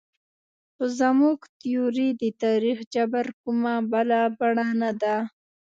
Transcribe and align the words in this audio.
خو 0.73 0.83
زموږ 0.99 1.37
تیوري 1.59 2.09
د 2.21 2.23
تاریخ 2.43 2.77
جبر 2.93 3.25
کومه 3.41 3.73
بله 3.91 4.19
بڼه 4.39 4.67
نه 4.81 4.91
ده. 5.01 5.15